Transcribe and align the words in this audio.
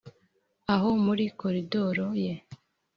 aho 0.73 0.89
muri 1.05 1.23
koridoro 1.39 2.05
ye 2.25 2.33